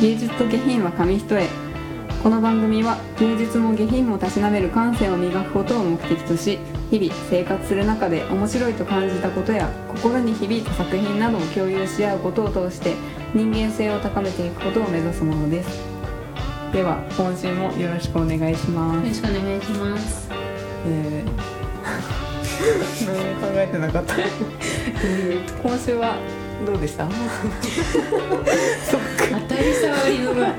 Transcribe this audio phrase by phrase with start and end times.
[0.00, 1.48] 芸術と下品は紙一重。
[2.22, 6.58] この番組は芸術も下品もたしなめる感性を磨くことを目的とし
[6.90, 12.94] 日々生活する中で面白いと感じたことや心に響いた作品などを共有し合うことを通して
[13.34, 15.80] 人間性を高めていくことを目指すものです。
[16.74, 20.28] では今週もよろしくお願いしまよろすしくお願いします。
[20.86, 21.56] えー。
[23.06, 24.14] 何も考えてなかった。
[25.02, 26.16] えー今週は
[26.64, 27.06] どうでした？
[27.10, 29.00] そっ
[29.30, 29.38] か。
[29.48, 30.48] 当たり障りの具合。
[30.48, 30.50] い。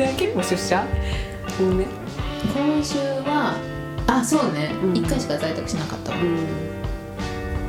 [0.00, 0.84] や結構出社？
[1.58, 1.86] 多め
[2.54, 3.54] 今週は
[4.06, 4.72] あそうね。
[4.82, 4.96] うん。
[4.96, 6.18] 一、回しか在宅しなかったわ。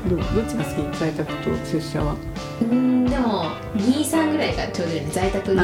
[0.09, 0.19] どう？
[0.19, 0.97] どっちが好き？
[0.99, 2.15] 在宅と出社は？
[2.61, 5.07] うんでも二三ぐらいがちょうどいいね。
[5.11, 5.61] 在宅の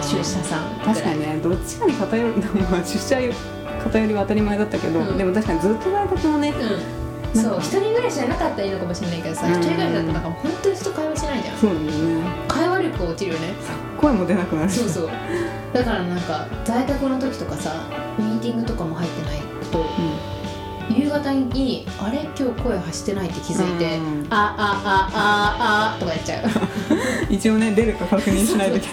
[0.00, 0.80] 出社さん。
[0.84, 1.38] 確かにね。
[1.42, 2.32] どっちかに偏る。
[2.70, 3.16] まあ出社
[3.82, 5.18] 偏りは当たり前だったけど、うん。
[5.18, 7.03] でも確かにずっと在宅もねうん。
[7.34, 9.52] そう一人暮らしじゃなかったらいいのかもしれないけどさ、うん。
[9.54, 11.58] 一人暮らしだとなんか本当に人会話しないじゃん。
[11.58, 11.76] そうね。
[12.48, 13.54] 会話力落ちるよね。
[14.00, 14.78] 声も出なくなるし。
[14.80, 15.10] そうそう。
[15.72, 17.74] だからなんか在宅の時とかさ
[18.16, 19.84] ミーティングとかも入ってないと。
[20.90, 22.28] 夕方に「あれ？
[22.38, 26.44] 今日声発してない」って気づいてうん「あああああ」とかやっちゃう。
[27.28, 28.76] うん、一応ね出るか確認しないと。
[28.76, 28.88] いけ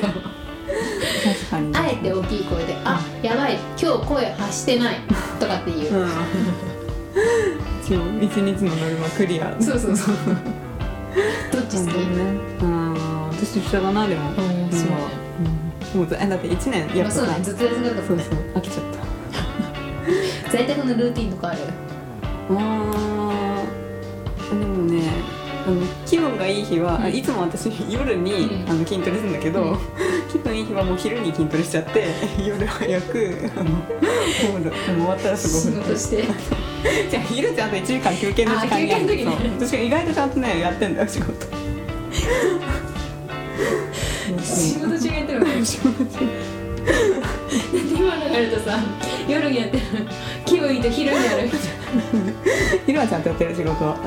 [1.52, 5.02] あえて大きい声で「あやばい今日声発してない」
[5.38, 6.10] とかっていう、うん
[7.84, 9.56] 一応一日のノルマクリア。
[9.60, 10.16] そうそうそう。
[11.52, 12.02] どっち好き、ね
[12.62, 12.94] うん
[13.30, 14.36] 私出社だなでも、うん。
[14.72, 14.90] そう
[15.96, 16.02] うん。
[16.02, 18.84] もうえだって1年やまあっぱさそうねずっと休みだったそうんそう飽きちゃっ
[20.44, 20.52] た。
[20.52, 21.58] 在宅のルーティンとかある？
[22.50, 23.31] あーでもね
[25.66, 27.16] あの気分がいい日は、うん。
[27.16, 28.70] いつも私夜に、うん。
[28.70, 29.78] あの筋トレするんだけど、うん。
[30.32, 32.08] 気分いい日はもう昼に筋トレしちゃって
[32.46, 33.70] 夜早くあの
[34.40, 34.54] 終
[35.06, 36.24] わったらす仕ぐ事して
[37.10, 38.94] じゃあ昼ちゃんと1時間休憩の時間に。
[38.94, 41.48] あ休憩の時ねそう私意外とちゃんとねやってんだよ仕事。
[44.42, 46.62] 仕事中やってるのね仕事中。
[47.72, 48.80] 今流れるとさ
[49.28, 49.84] 夜にやってる
[50.46, 51.60] 気分いいと昼にやるみたい
[52.86, 53.98] 昼はちゃんとやってる仕事は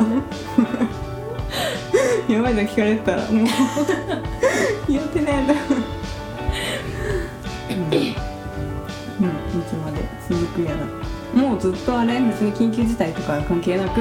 [2.35, 3.47] やばいの聞かれてたらもう。
[4.93, 5.61] やってねえんだよ
[9.21, 9.33] うん、い
[9.69, 12.21] つまで続くやらもうずっとあれ？
[12.21, 14.01] 別に緊急事態とか関係なく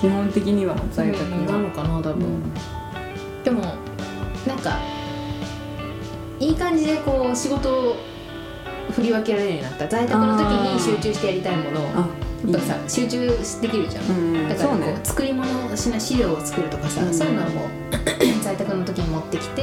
[0.00, 2.42] 基本的には在宅なのかな多分、うん。
[3.44, 3.62] でも
[4.46, 4.78] なんか
[6.40, 7.96] いい感じでこう仕事を
[8.90, 9.88] 振り分けられるようになった。
[9.88, 11.84] 在宅の時に集中してやりたいものを
[12.44, 15.00] やっぱさ集中できるじゃん、うんだからこうね。
[15.02, 17.14] 作り物をしな資料を作るとかさ、うん。
[17.14, 17.68] そういうのはもう
[18.42, 19.62] 在宅の時に持ってきて、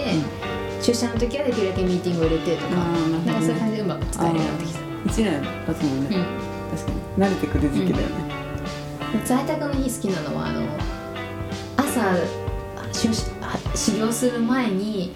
[0.81, 6.77] 出社の時はできるだけミーティングを入れてとか、なんかそういう感じでうまく使えるようになってきた、1年経つもんね、うん。
[6.77, 8.13] 確かに慣れてくる時期だよね、
[9.25, 10.61] 在宅の日好きなのはあの
[11.77, 12.15] 朝
[12.91, 13.09] 出
[13.41, 15.13] あ始業する前に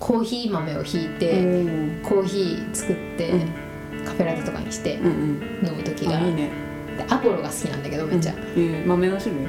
[0.00, 2.02] コーヒー豆をひいて、うん。
[2.02, 4.04] コーヒー作って、うん。
[4.04, 5.66] カフェラテとかにしてうんうん。
[5.66, 6.63] 飲む時が、あいいね
[6.96, 8.38] でアポロが好きなんだけどめっちゃ、うん。
[8.38, 9.46] えー豆の種類？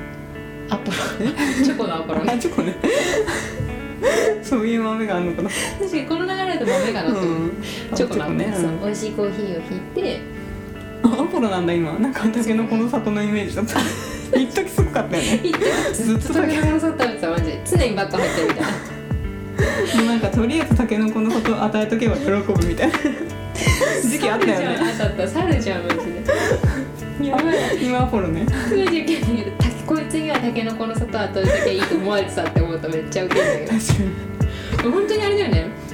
[0.70, 0.98] アポロ。
[1.64, 2.22] チョコのアポロ。
[2.24, 2.76] あねチョコね。
[4.42, 5.50] そういう豆があるのかな。
[5.80, 7.36] 確かにこの流れで豆が乗ってる、う。
[7.46, 7.52] ん。
[7.96, 8.54] チョコのアポロね。
[8.56, 10.20] そう美味しいコーヒーをひいて。
[11.04, 11.94] あアポロなんだ今。
[11.94, 13.80] なんかタケノコの里のイメージだった。
[14.40, 15.40] 一時すごかったよね。
[15.94, 18.70] ずっと食べ物さ食べてたマジで常にバット入ってるみたいな。
[20.02, 22.94] もうなんかとりあえずタケノコの里与えとけば喜ぶみたいな。
[24.02, 24.68] 時期あったよね。
[24.68, 25.28] あったあった。
[25.28, 26.04] 猿じゃんマジで
[27.28, 28.46] やばい今アポロね。
[28.50, 35.86] すごい受けんだけどたこいつにはタケノコの里は取りだけいいと思われてたって思うとめっちゃウケるんだけ確かど本当にあれだよね。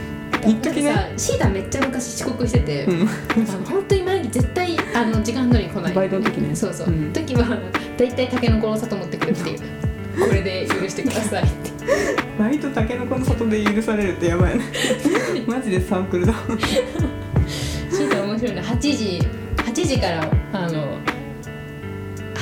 [0.46, 0.94] に一時ね。
[0.94, 3.02] さシータめっちゃ昔遅刻してて、うん。
[3.02, 5.94] あの本当に毎日絶対あの時間通りに来ない。
[5.94, 6.56] バイトの時ね。
[6.56, 7.14] そうそう、うん。
[7.14, 7.58] 時は
[7.98, 9.59] 大体タケノコの里持ってくるっていう。
[10.19, 11.72] これで許してくださいって。
[12.38, 14.63] バイトタケノコの里で許されるってやばいね。
[15.48, 16.34] マジでサークルだ。
[17.90, 18.62] シータ面白いね。
[18.62, 19.22] 8時
[19.58, 20.98] 8時からあの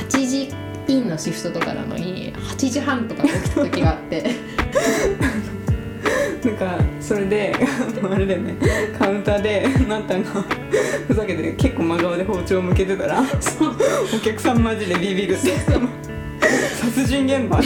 [0.10, 0.50] 8時
[0.88, 4.36] インのシフトとかなのに8時半とか起きた時があって。
[6.44, 7.54] なんかそれで
[8.10, 8.56] あれだよね。
[8.98, 10.30] カウンターでなったんが
[11.08, 13.22] ふざけて結構真顔で包丁向けてたら
[14.16, 15.52] お客さんマジでビビるって。
[16.80, 17.62] 殺人現場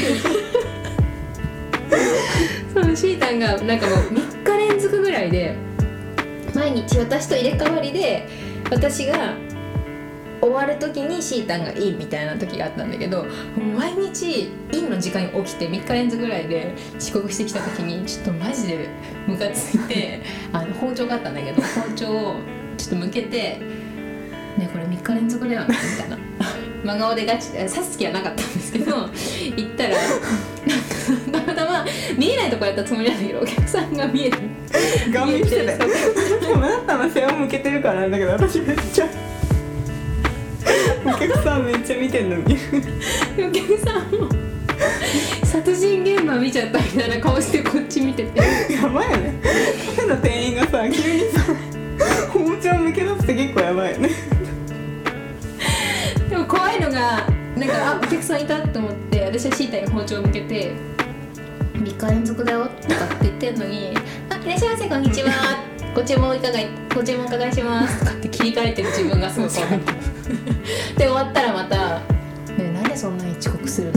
[2.74, 5.56] そのシータンがなんかもう3日連続ぐらいで
[6.56, 8.28] 毎日私と入れ替わりで
[8.72, 9.36] 私が
[10.44, 13.26] 終わる時にシータンがいいみたいな時があったんだけど
[13.78, 18.90] 毎日インの時間に起きて3日連続ぐらいで遅刻してきた時にちょっとマジで
[19.26, 22.36] ムカついて あの包丁があったんだけど包丁を
[22.78, 23.38] ちょっと向けて
[24.60, 25.68] 「ねこれ3日連続だよね」
[25.98, 26.18] みたいな。
[26.84, 29.10] 真顔でガチで刺す気はなかったんですけど
[29.56, 29.96] 言ったら
[31.32, 31.86] なんかたまたま
[32.18, 34.38] 見えないところやったつもりなんだけどお客さんが見える
[35.14, 35.66] 顔見して。
[35.66, 35.78] たよ
[36.42, 39.08] でもなったの背を向けてるからなんだけど私めっちゃ
[41.06, 42.58] お客さんめっちゃ見てんのに。
[43.38, 44.30] お客さんも
[45.44, 48.40] 殺人現場見ちゃったみたいな顔してこっち見てて。
[48.74, 49.40] やばいよね。
[49.96, 51.42] 変な店員がさ急にさ
[52.32, 54.10] 包丁向け出すって結構やばいよね。
[56.30, 60.72] でも怖いのがなんかあお客さんいたと思って私はシータに包丁を向けて
[61.76, 63.94] 「3日連続だよ」とかって言ってんのに
[64.32, 65.30] 「あいらっしゃいませこんにちは
[65.94, 70.53] ご注文いかがいご注文お伺いします」とかって切り替えてる自分がすごい怖かったで終
[71.24, 72.00] わったらまた
[72.58, 73.96] 「ねえなんでそんなに遅刻するの?」っ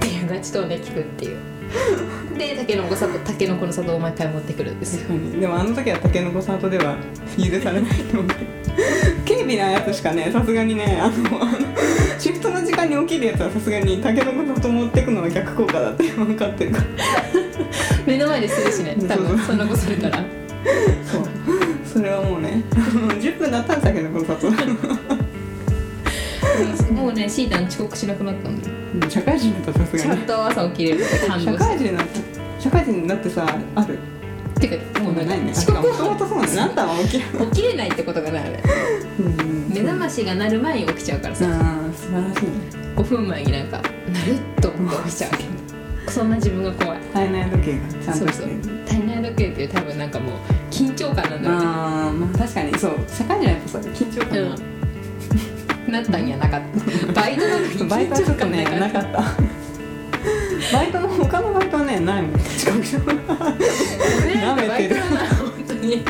[0.00, 1.36] ていうガチトーンで聞くっていう。
[2.36, 5.08] でたけのこ砂糖たけのこの砂糖を毎回持ってくるんですよ。
[5.40, 6.96] でもあの時はたけのこサートでは
[7.36, 8.26] 許されないと思う。
[9.28, 11.14] 軽微なやつしかねさすがにねあの
[12.18, 16.72] シフトの時間に起きるやつはさすがにたけのこサート持ってくのは逆効果だって分かってる。
[16.72, 16.84] から
[18.06, 20.24] 目の前でするしね多分そんなことされたら。
[21.04, 21.22] そう。
[21.84, 24.50] それはもうね10分だったらたけのこサート
[26.92, 28.74] もうねシータン遅刻しなくなったんだよ。
[29.02, 30.20] うん社会人だったらさすがに。
[30.20, 31.64] ちゃんと朝起きれるって感動社して。
[31.64, 32.20] 会人になって
[32.60, 33.98] 社会人になってさある？
[34.60, 35.50] てかもうないね。
[35.52, 36.66] 遅刻もともとそうなんだ。
[36.66, 37.46] なんだわ起きる？
[37.52, 38.62] 起きれないってことがないあれ。
[39.20, 39.68] うん。
[39.70, 41.46] 目覚ましが鳴る前に起きちゃうからさ。
[41.46, 42.50] ああ素晴らしいね。
[42.96, 45.44] 5分前になんかなるっと思って起きちゃうわけ。
[46.10, 47.00] そんな自分が怖い。
[47.00, 48.26] 体内時計がちゃんそうそう。
[48.26, 50.34] としてる体内時計っていう多分なんかもう
[50.70, 51.66] 緊張感なんだろうね。
[51.66, 52.98] ああまあ確かにそう。
[53.08, 54.30] 社会人はやっぱそう緊張感。
[54.30, 54.79] がうん
[55.90, 56.62] なったんやなかっ
[57.06, 57.12] た。
[57.12, 59.22] バイトなのにバイトとね緊張感なかった。
[60.72, 62.78] バイトの他のバイトはねないもん近く
[64.24, 66.04] 俺なんかバイトだな本当に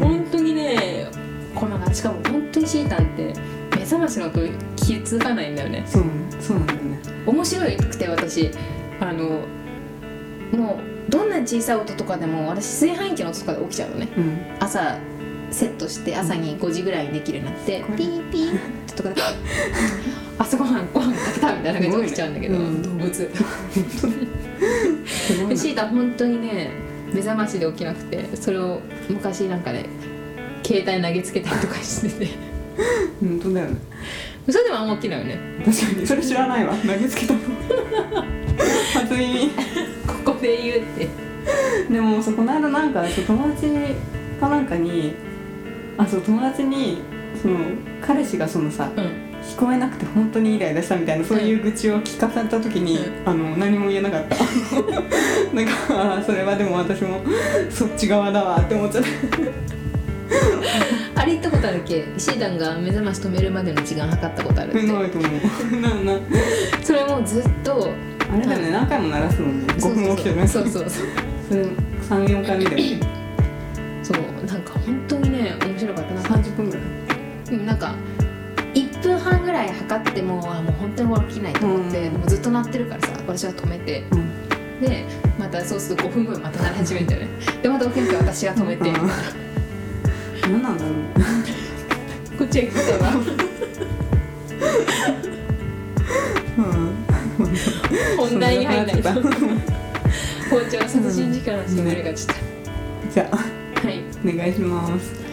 [0.00, 1.06] 本当にね
[1.54, 3.32] このしかも本当にシータンって
[3.76, 4.40] 目覚ましの音
[4.76, 5.84] 気づかないんだよね。
[5.86, 6.02] そう
[6.40, 6.98] そうなんだよね。
[7.26, 8.50] 面白くて私
[9.00, 9.46] あの
[10.52, 14.08] もうどんな小さい音とかでも私炊飯器の音とかで起きちゃうのね。
[14.16, 14.38] うん。
[14.58, 14.98] 朝
[15.50, 18.56] セットして朝に5時ぐらいにできるようになってこれピーピー。
[18.56, 19.22] ってとかで
[20.38, 22.64] 朝ごはんご飯炊けたみたいな感じで起きちゃうんだけど、ね。
[22.64, 22.82] うん。
[22.82, 23.12] 動物。
[25.56, 26.70] シータ本当にね
[27.12, 29.86] 目覚ましで起きなくてそれを昔なんかね
[30.64, 32.32] 携帯投げつけたりとかしてて。
[33.20, 33.76] 本当だよね。
[34.46, 35.38] 嘘でもあんま起きないよね。
[35.64, 36.06] 確かに。
[36.06, 36.74] それ知らないわ。
[36.74, 37.40] 投げつけたの。
[38.92, 39.50] 初耳。
[40.06, 41.08] ここで言うって。
[41.90, 43.68] でもそうこの間なんかそう友達
[44.40, 45.14] かなんかに
[45.98, 46.98] あそう友達に
[47.40, 47.58] その
[48.00, 49.24] 彼氏がそのさうん。
[49.44, 54.36] 聞こえなくて本当にイライラしたみたいなそういう愚痴を聞かされた時に、うあの何も言えなかった。
[55.54, 57.20] なんかそれはでも私も
[57.68, 59.04] そっち側だわって思っちゃっ
[61.14, 61.20] た。
[61.20, 62.06] あれ言ったことあるっけ？
[62.16, 64.78] シータンが目覚まし止めるまでの時間測ったことあるって。
[64.82, 65.30] ないと思う。
[65.80, 66.18] なな。
[66.82, 67.90] それもうずっと
[68.32, 69.66] あれだよね何回も鳴らすもんね。
[69.74, 70.36] 5分起きてる。
[70.36, 70.84] ねそうそう。
[70.88, 70.90] そう
[71.50, 71.62] そ れ
[72.24, 72.76] 34回見てる。
[72.76, 73.00] ね
[74.02, 74.16] そう
[74.46, 75.23] なんか本当に
[79.88, 82.14] 測ってもあもう本当に起きないと思って、うん。
[82.14, 84.04] もうずっと鳴ってるからさ私は止めて。
[84.10, 84.44] うん。
[84.80, 85.06] で
[85.38, 87.28] またそうすると5分後にまた鳴り始めるんだよね。
[87.62, 90.52] でまた起きなきゃ私が止めて、うん。
[90.52, 92.38] 何なんだろう。
[92.38, 93.12] こっちへ来たわ
[96.56, 96.94] うん。
[98.16, 99.10] 本題に入んないと
[100.50, 102.34] 包丁殺人事件の話になりがちだ、
[103.12, 103.36] じゃあ。
[103.36, 104.02] はい。
[104.24, 105.23] お願いします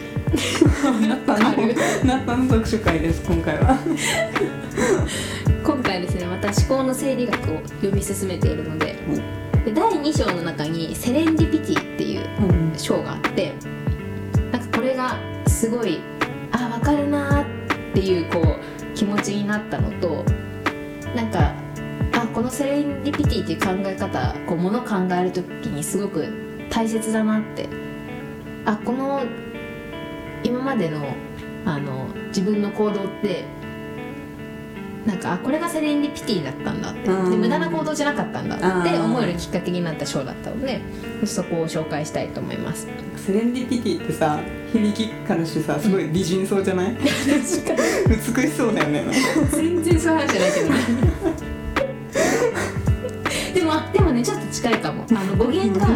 [1.07, 1.67] なったの？
[2.03, 3.77] なったの読書会です今回は。
[5.63, 8.95] 今回ですねまた思考の整理学を読み進めているので
[9.65, 12.61] で第2章の中に「セレンディピティ」っていううん。
[12.77, 13.53] 章があって
[14.51, 15.99] なんかこれがすごい
[16.51, 20.23] あ分かるなーっていうこう気持ちになったのと
[21.15, 21.53] なんか
[22.13, 26.25] あこのセレンディピティっていう考え方こうもの考える時にすごく
[26.69, 27.67] 大切だなって
[28.65, 29.21] あこの
[30.43, 31.15] 今までの
[31.65, 33.45] あの自分の行動って
[35.05, 37.01] なんかあこれがセレンディピティだったんだって。
[37.03, 37.39] でうん。
[37.41, 40.79] 無駄な行動じゃなかったんだって思えるきっかけになった章だったので
[41.25, 42.87] そこを紹介したいと思います。
[43.17, 44.39] セレンディピティってさ
[44.73, 46.95] 響きからしてさすごい美人そうじゃない？
[46.97, 47.03] 美
[47.43, 49.05] しそうだよね。
[49.51, 50.69] 全然そういう話じゃないけど。
[50.69, 50.75] ね
[53.53, 55.05] でもあでもねちょっと近いかも。
[55.09, 55.87] あの語源が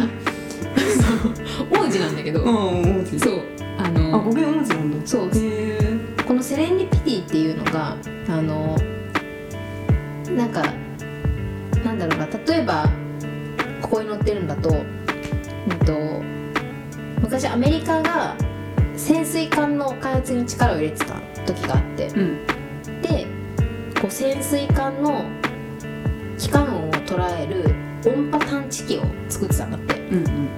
[1.70, 3.18] 王子なんだけど、うん王子。
[3.18, 3.42] そう
[3.86, 5.30] ああの語源王子なんだそう
[6.26, 7.96] このセレンディピティっていうのが
[8.28, 8.76] あの
[10.34, 10.62] なんか
[11.84, 12.26] なんだろうな。
[12.26, 12.88] 例えば
[13.80, 15.94] ここに載ってるんだと,、うん、と
[17.20, 18.36] 昔アメリカが
[18.96, 21.14] 潜水艦の開発に力を入れてた
[21.46, 22.46] 時があってうん。
[23.02, 23.26] で
[24.00, 25.24] こう潜水艦の
[26.38, 27.74] 期間音を捉える
[28.04, 30.00] 音波探知機を作ってたんだって。
[30.00, 30.48] うんうん。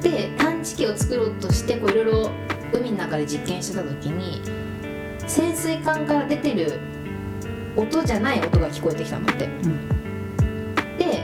[0.00, 2.30] で探知機を作ろうとしてこういろいろ
[2.72, 4.42] 海の中で実験してた時に
[5.26, 6.78] 潜水艦から出てる
[7.76, 9.46] 音じゃない音が聞こえてきたんだって、
[10.98, 11.22] で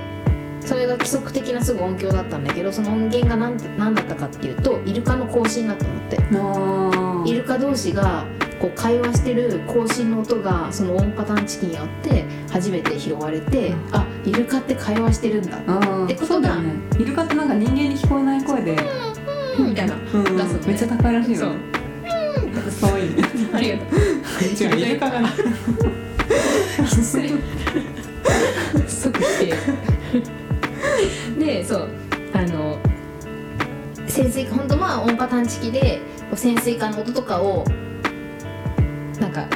[0.60, 6.18] それが規則的なすぐ音響だったんだけどその音源が何何だったかっていうとイルカの更新だったんだって。
[6.22, 8.26] あイルカ同士が
[8.60, 13.96] こう会話してる更新の音がその音波探知機によって初めて拾われて、うん。
[13.96, 16.74] あイルカって会話してるんだってことがね。
[16.98, 18.76] イルカってなんか人間に聞こえない声で、
[19.58, 21.38] うんみたいなうん出すのねめっちゃ高いらしいよ。
[21.38, 21.50] そう。
[22.80, 24.80] かわいいねありがとう違う。
[24.80, 25.28] イルカがね
[26.86, 27.30] 失礼
[28.88, 29.22] 即否
[31.38, 31.88] 定でそう。
[32.32, 32.78] あの
[34.06, 36.00] 潜水艦本当まあ音波探知機で
[36.34, 37.64] 潜水艦の音とかを
[39.20, 39.46] なんか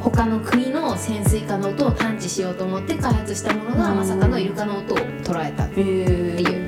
[0.00, 6.65] 他の国の潜水艦の音を探知しようと思って開発したものがうんまさかのイルカの音を捉えたえー、っていう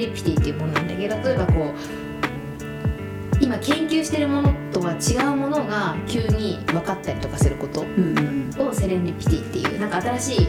[0.00, 10.48] ディピティっていうものなんだけど例えばこう今研究してるものとは違うものが急に分かったりとかすることをセレンディピティっていうなんか新しい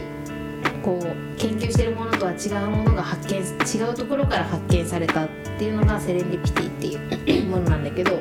[0.82, 5.28] こう研究してるものとは違うものが発見違うところから発見されたっ
[5.58, 8.20] ていうのがセレンディピティっていうものなんだけど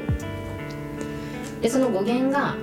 [1.62, 2.56] でその語源が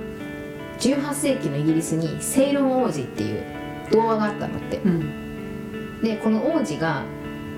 [0.79, 3.43] 18世紀のイギリスにセイロン王子っていう
[3.91, 4.77] 童話があったのって。
[4.77, 6.01] うん。
[6.01, 7.03] でこの王子が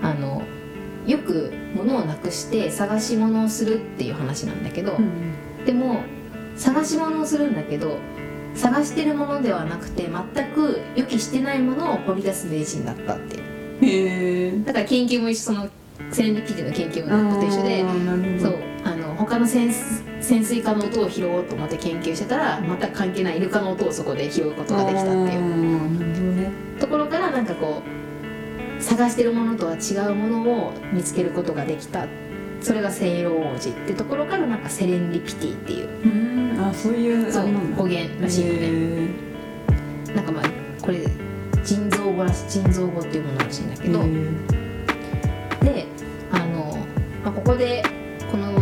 [0.02, 0.42] あの
[1.06, 5.32] よく物をなくして探し物をするっていう話なんだけど、うん
[5.64, 6.02] でも
[6.56, 7.98] 探し物をするんだけど
[8.54, 13.36] 探してるものではなくて全く予期してないものを掘り出す名人だったって
[14.64, 15.68] だから研究も一緒その
[16.10, 17.84] セレンディピティの研究もと一緒で
[18.40, 19.72] そうあの他の潜
[20.20, 26.52] 潜水艦の音を拾おうと思って研究してたら全く関係ないイルカの音をそこで拾うことができたっていう。
[26.78, 28.01] ところからなんかこう
[28.82, 32.06] 探してるものとは違うものを見つけることができた。
[32.60, 35.88] それがセイロ王子ってところからなんかセレンディピティっていう。
[36.04, 36.08] う
[36.56, 36.60] ん。
[36.60, 37.44] あそういうそう
[37.76, 38.58] 語源らしいよね。
[38.62, 39.08] へ
[40.14, 40.44] なんかまあ
[40.80, 41.00] これ
[41.64, 44.00] 腎臓語らし腎臓語っていうものらしいんだけど、
[45.64, 45.86] で
[46.30, 46.76] あの、
[47.24, 47.82] まあ、ここで
[48.30, 48.52] この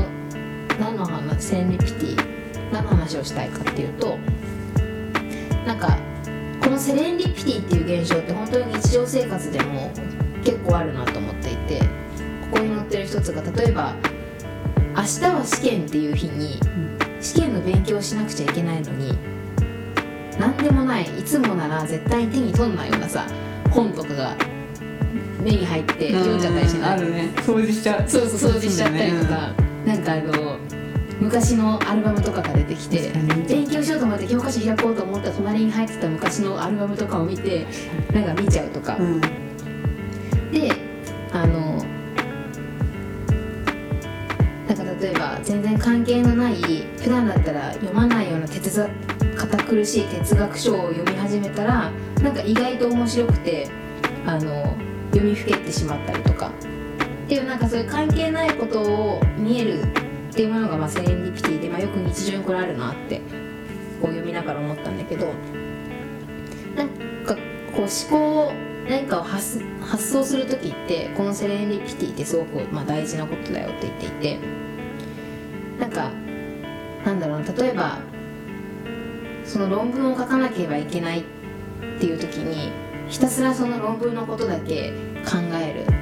[0.79, 4.17] 何の話セレンディピティ何の話をしたいかっていうと
[5.67, 5.99] なんか
[6.81, 9.93] セレンディピティっていう現象って本当に日常生活でも
[10.43, 11.79] 結構あるなと思っていて
[12.51, 13.95] ここに載ってる一つが例えば
[14.97, 16.59] 明日は試験っていう日に
[17.21, 19.17] 試験の勉強をしなくちゃいけないのに
[20.39, 23.27] 何でもないいつもなら絶対に手に取んないようなさ
[23.71, 24.37] 本とかが
[25.43, 26.91] 目に入って読んじゃったりしない？
[26.93, 27.33] あるね。
[27.37, 28.09] 掃除しちゃう。
[28.09, 29.55] そうそう掃除しちゃったりとか、
[29.87, 30.59] なんかあの
[31.21, 33.13] 昔のアルバムとかが出てきて
[33.47, 37.67] 勉強しようと思って教科書開こうと思ったら隣に入ってた昔のアルバムとかを見て
[38.13, 39.21] なんか見ちゃうとか、うん。
[39.21, 40.73] で
[41.33, 41.77] あの
[44.67, 46.57] なんか例えば全然関係のない
[46.99, 48.91] 普段だったら読まないような哲学
[49.37, 51.91] 堅苦しい哲学書を読み始めたら
[52.23, 53.69] なんか意外と面白くて
[54.27, 54.77] あの
[55.11, 56.51] 読みふけってしまったりとか。
[56.51, 59.85] っていうなんかそういう関係ないことを見える
[60.31, 63.23] っていうものがまあセレンディピティで、まあ、よく日常にこれあるなってこ
[64.03, 65.27] う読みながら思ったんだけど
[66.77, 66.89] なん
[67.25, 67.41] かこ
[67.79, 68.53] う思考
[68.89, 74.39] 何かを発発想する時ってこのセレンディピティってすごく、まあ、大事なことだよって言っていて
[75.81, 76.11] なんか
[77.05, 77.99] なんだろう例えば
[79.45, 81.25] その論文を書かなければいけないっ
[81.99, 82.71] ていう時に
[83.09, 84.93] ひたすらその論文のことだけ
[85.25, 86.00] 考える。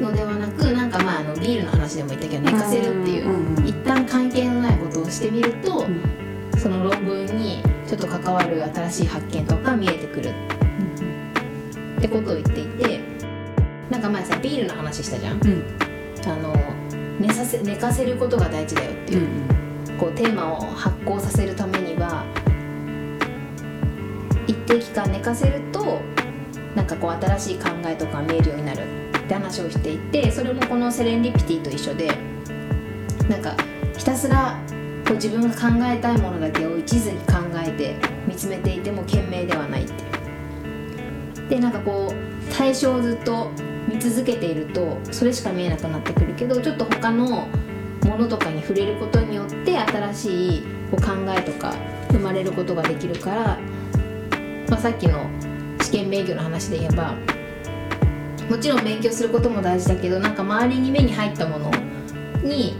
[0.00, 6.00] のではなくなんかまああのビールの話でも言ったけど寝かせるっていう一旦関係のないことをしてみると、ん。
[6.58, 10.30] その論文にちょっと関わる新しい発見とか見えてくる。
[11.98, 13.00] ってことを言っていて
[13.90, 15.40] なんか前さビールの話したじゃん。
[16.26, 16.54] あの
[17.18, 19.28] 寝させ寝かせることが大事だよっていう、
[19.98, 22.24] こうテーマを発行させるためには
[24.46, 26.00] 一定期間寝かせると
[26.76, 28.97] なんかこう新しい考えとか見えるようになる
[29.28, 32.08] って話をしていてそれもこのセレンディピティと一緒で
[33.28, 33.54] なんか
[33.98, 34.58] ひたすら
[35.06, 43.50] こう自分が考えたいものだけを一途に考えて見つめていても賢明ではないってでなんかこう対象をずっと
[43.86, 47.48] 見続けているとそれしか見えなくなってくるけどちょっと他の
[48.06, 51.74] ものとかに触れることによって新しいこう考えとか
[52.10, 53.58] 生まれることができるから、
[54.70, 55.26] まあ、さっきの
[55.82, 57.14] 試験勉強の話で言えば
[58.48, 61.70] もちろん勉強することも大事だけどなんか周りに目に入ったもの
[62.42, 62.76] に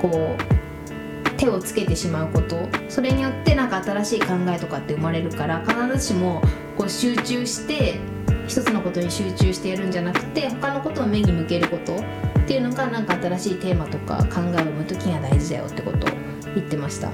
[0.00, 2.56] こう手をつけてしまうこと
[2.88, 6.40] それによってなんか新しい考えとかって生まれるから必ずしも
[6.78, 8.00] こう集中して
[8.46, 16.10] 一つのことに集中してやるんじゃなくて他のことを目に向けることっていうのがなんか新しいテーマとか考えを生む時が大事だよってことを
[16.54, 17.10] 言ってました。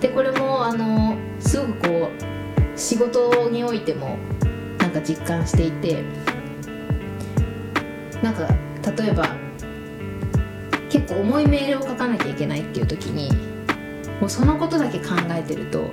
[0.00, 4.16] でこれもあのすごくこう仕事においても
[5.00, 6.02] か実感していて
[8.22, 8.48] なんか
[8.96, 9.36] 例えば
[10.88, 13.30] 結構重いメールを書かなきゃいけないっていう時に
[14.20, 15.90] もうそのことだけ考えてると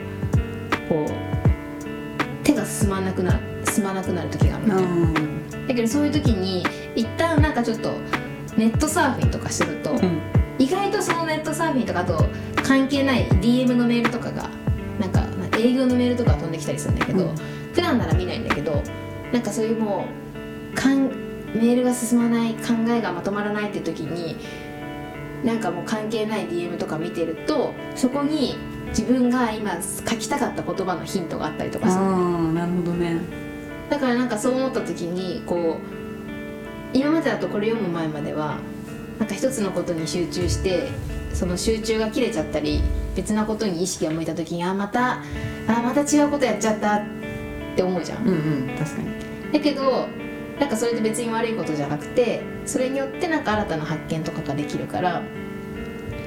[0.88, 5.33] こう手が進まなくな進まなくなる時があるのね。
[5.67, 6.63] だけどそういう時に
[6.95, 7.93] 一旦なんかちょっと
[8.55, 10.22] ネットサーフィンとかすると、うん。
[10.60, 12.25] 意外とそのネットサーフィンとかあと
[12.62, 14.50] 関係ない DM のメールとかが
[15.00, 15.25] なんか
[15.57, 18.81] 営業のメールとか飛んできたりするんだけど、うん普段なら見ないんだけど
[19.31, 20.05] なんかそういうも
[20.71, 21.07] うかん
[21.53, 24.37] メールが進まない考えがまとまらないって時に
[25.43, 28.55] なんかもう関係ない DM とか見てるとそこに
[28.89, 32.11] 自分が今書きたかった言葉のヒントがあったりとかするああ
[32.53, 33.19] なるほどね。
[33.89, 38.57] だからなんかそう思った時にこう今までだとこれ読む前までは
[39.19, 40.87] なんか一つのことに集中して
[41.33, 42.81] その集中が切れちゃったり
[43.15, 45.23] 別なことに意識が向いた時にあまた
[45.67, 47.22] あまた違うことやっちゃったって
[47.81, 48.23] 思うじゃん。
[48.23, 49.07] うんうん確かに。
[49.53, 50.07] だけど
[50.59, 55.21] なんかそれで別に悪いことじゃなくてそれによってなんか新たな発見とかができるから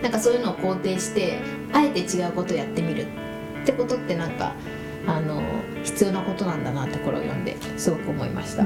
[0.02, 1.38] なんかそういうのを肯定して
[1.72, 3.06] あえて違うことをやってみる
[3.62, 4.54] ってことってなんか
[5.06, 5.42] あの
[5.84, 8.64] 必要なことなんだなってこれを読んですごく思いました。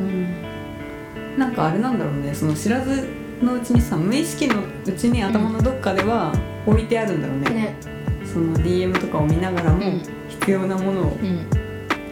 [1.37, 3.09] なんかあれなんだろうねその知らず
[3.41, 6.33] のうちにさ無意識のうちに頭のどっかでは
[6.67, 7.77] 置いてあるんだろうね、ね、
[8.25, 10.03] その DM とかを見ながらもうん。
[10.29, 11.47] 必要なものをうん、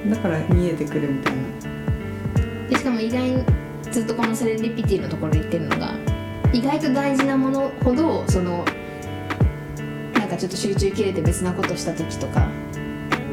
[0.07, 1.43] だから見えてくるみたいな。
[2.69, 3.45] でしかも意外に
[3.91, 5.95] ずっとこのセレンディピティのところで言ってるのが
[6.53, 8.65] 意外と大事なものほどその
[10.15, 12.47] なんかちょっと集中切れて別なことした時とか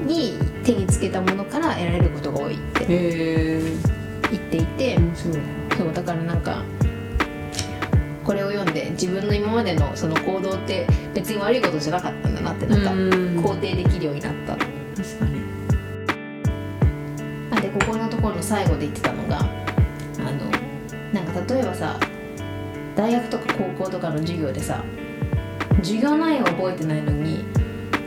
[0.05, 4.97] に手につけたものから得られることが多いって言っていて
[5.75, 6.63] そうだからなんか
[8.23, 13.39] これを読んで自分の今までのその行動って別に悪いことじゃなかったんだなってなんかうん。
[13.39, 14.53] 肯定できるようになった。
[14.57, 15.34] 確かに
[17.79, 20.49] ここのところの最後で言ってたのがあの
[21.11, 21.99] なんか例えばさ
[22.95, 24.81] 大学とか高校とかの授業でさ
[25.79, 27.43] 授業内容覚えてないのに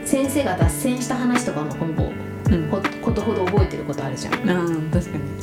[0.03, 2.05] 先生が脱線した話とかのほぼ
[2.49, 4.33] うんほことほど覚えてることあるじゃん。
[4.33, 5.39] あー確かに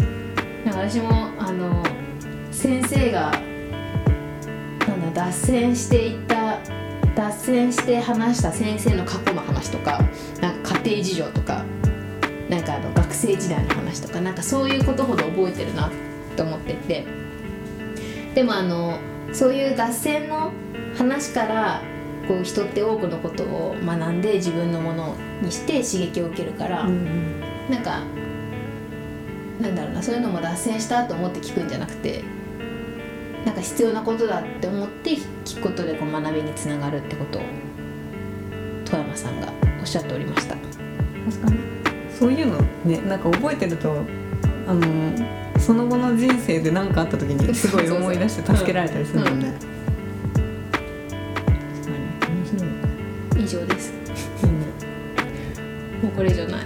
[0.65, 1.85] なんか私もあの
[2.51, 3.31] 先生が
[4.89, 6.59] なんだ脱線していった
[7.15, 10.01] 脱線して話した先生の過去の話とか
[10.41, 11.65] なんか家庭事情とか
[12.49, 15.91] なんかあの学生時代の話とかなんかそういうことほど覚えてるな
[16.37, 17.27] と思ってて。
[18.37, 18.99] でもあの
[19.33, 20.53] そういう脱線の
[20.95, 21.81] 話から
[22.29, 28.03] こう人って多くのことを学んで自分のものにして刺激を受けるから、うんなんか
[29.61, 32.23] なんだろうなそういうのも脱線したと思って聞くんじゃなくて
[33.45, 37.43] なんか必要なことだって思って聞くことでこう学びにつながるってことを
[38.85, 40.57] 富山さんがおっしゃっておりました。
[40.57, 41.86] 確かに
[42.19, 44.03] そういうのねなんか覚えてると
[44.67, 44.81] あの
[45.59, 49.53] その後の人生で何かあった時に すごい思い出して助けられたりするもんね。
[53.37, 53.93] 以上です。
[56.03, 56.65] もうこれ以上ない。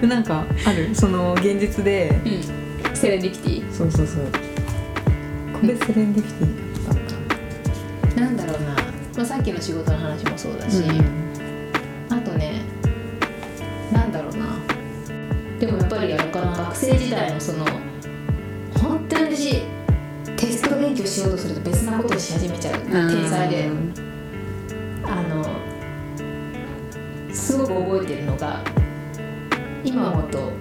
[0.00, 0.94] で なんかある？
[0.94, 2.20] その現実で。
[2.24, 2.28] う
[2.92, 2.96] ん。
[2.96, 4.06] セレンディピティそうそう。
[4.06, 4.24] そう
[5.52, 8.20] これセレンディピティだった。
[8.20, 8.68] なんだろうな、
[9.16, 10.92] まあ、さっきの仕事の話もそうだし、あ
[16.86, 17.64] 生時代のその
[18.80, 19.62] 本当に私
[20.36, 22.80] テスト勉強しようとすると別なことをし始めちゃう。
[22.80, 23.68] 天才で。
[25.04, 25.44] あの
[27.34, 28.62] すごく覚えてるのが
[29.84, 30.52] 今思うと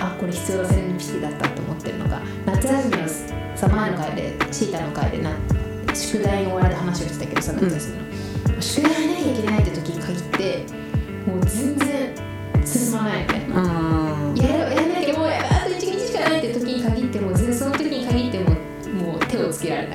[0.00, 3.08] あこれ必要なセレピティだったと思ってるのが夏休みの
[3.56, 5.30] さ前の回でシータの回でな
[5.94, 7.96] 宿題に追われた話をしてたけどさ夏休
[8.46, 10.66] みの、宿題やらなきゃいけないって時に限って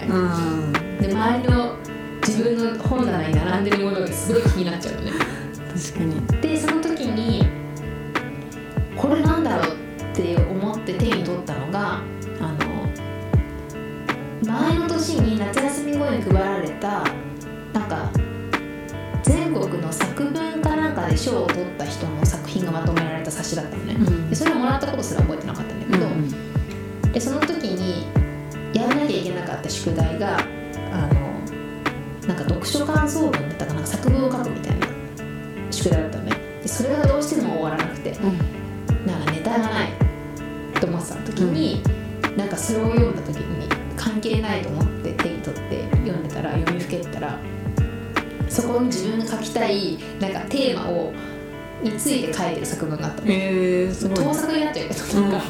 [0.08, 0.98] をつけられない、うん。
[1.00, 1.76] で周りの
[2.28, 5.12] 自分の本棚に並んでるものがすごい気になっちゃうのね。
[5.12, 6.42] 確かに。
[6.42, 7.48] でその時に
[8.96, 12.02] これなんだろうって思って手に取ったのが
[12.40, 12.60] あの
[14.46, 17.04] 前の年に夏休み後に配られた
[17.74, 18.12] なんか
[19.24, 24.30] 全国の作文かなんかで賞を取った人の作品がまとめられた冊子だったのね、うん。
[24.30, 28.08] でそれをもらったことすら覚えてなかったんだけど、でその時に
[29.22, 30.38] いけなかった宿題が
[30.92, 31.22] あの
[32.28, 34.88] なんか読書感想文だったかな作文を書くみたいな
[35.72, 36.32] 宿題だったのね。
[36.62, 38.32] でそれがどうしても終わらなくて無
[39.44, 39.90] 駄がない
[40.80, 41.82] と思ってた時に、
[42.38, 47.40] なんかそれを読んだ時に関係ないと思って手に取って読んでたら読みふけてたら
[48.50, 51.14] そこに自分が書きたいなんかテーマを
[51.82, 53.28] について書いてる作文があったの。
[53.28, 55.42] へえすごい盗作になっちゃうけど、なんか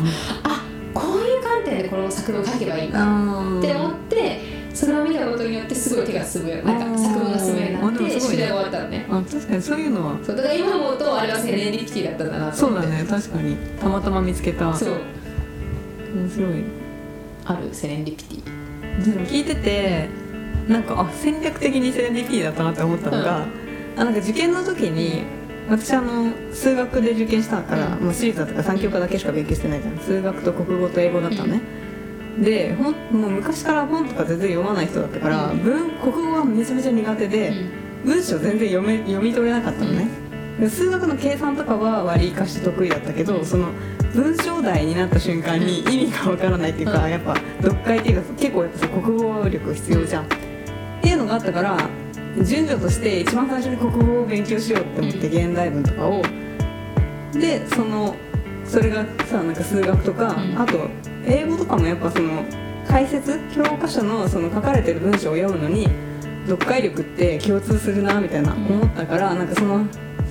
[2.12, 4.39] の作文を書けばいいんだあって思って
[4.74, 9.06] それを見たことによってすごい手が進むなんか作文が進むようになって宿題が終わったのね。
[9.10, 9.62] あ確かに。
[9.62, 10.17] そういうのは。
[10.24, 12.88] そうだから今思うとあれはセレンディピティだったんだなと思って。
[12.88, 13.06] そうだね。
[13.10, 13.56] 確かに。
[13.80, 14.74] たまたま見つけた。
[14.74, 14.93] そう。
[16.15, 16.63] 面白い。
[17.45, 19.13] あるセレンディピティ。
[19.13, 20.10] でも聞いてて
[20.67, 23.45] なんかあ戦略的にセレンディピティだったなって思ったのが、
[23.97, 25.24] あなんか受験の時に
[25.69, 28.04] 私あの数学で受験したから、うん。
[28.04, 29.97] もう私立だったから3教科だけしか勉強してないじゃん。
[29.97, 31.62] 数学と国語と英語だったのね、
[32.39, 35.60] でほんもう昔から本とか全然読まない人だったから、うん。
[35.60, 37.54] 文国語はめちゃめちゃ苦手で、
[38.06, 40.08] 文章全然読め読み取れなかったのね、
[40.60, 43.46] で数学の計算とかは割りかし得意だったけど、うん。
[43.46, 43.67] その
[44.13, 47.12] 文章題になった瞬間に意味がわからないっていうか、うん。
[47.12, 50.28] やっぱ読解っていうか結構やっぱさ国語力必要じゃん、っ
[51.02, 51.78] ていうのがあったから
[52.44, 56.22] 順序として一番最初に国語を勉強しようって思って、現代文とかを。
[57.34, 58.15] でその
[58.72, 60.58] それがさなんか数学とか、うん。
[60.58, 60.88] あと
[61.26, 62.46] 英語とかもやっぱその
[62.88, 65.90] 解説教科書のその書かれてる文章を読むのに
[66.48, 69.86] 読解力って共通するなみたいなうん思ったから、なんかその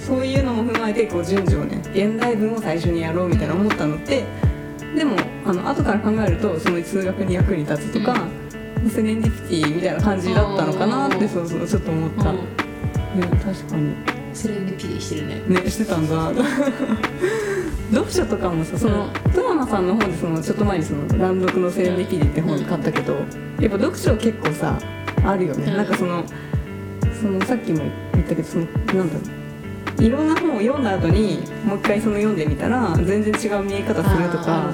[0.06, 4.24] そういうのも踏まえてこう順序をね現代文を最初にやろうみたいな思ったのって
[4.96, 8.26] でもあの後から考えるとその数学に役に立つとか、
[8.88, 12.36] セレンディピティみたいな感じだったのかなってそうそうちょっと思った、うん。
[12.38, 12.44] ね
[13.44, 13.94] 確かに。
[14.32, 15.42] セレンディピティしてるね。
[15.62, 16.32] ねしてたんだ
[17.90, 24.78] 読書とかもさそのうん富山さんの本でそのちょっと前にその乱読のセレンディピティって本買ったけどやっぱ読書結構さ
[25.24, 25.76] あるよね、うん。
[25.76, 26.24] なんかその
[27.20, 27.78] そのさっきも
[28.12, 29.20] 言ったけどそのなんだろ
[29.98, 30.02] う。
[30.02, 34.72] いろんな本を読んだ後にもう一回その読んでみたら全然違う見え方するとか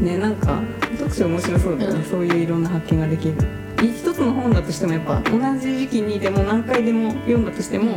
[0.00, 0.12] ね。
[0.12, 0.60] ねなんか
[0.98, 2.04] 読書面白そうだよね、うん。
[2.04, 3.34] そういういろんな発見ができる。
[3.78, 7.96] 一つの本だとしてもやっぱ同じ時期にでも何回でも読んだとしても、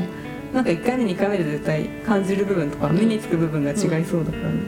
[0.55, 2.95] なんか1回目2回目で絶対感じる部分とかうん。
[2.95, 4.61] 目につく部分が違いそうだからね、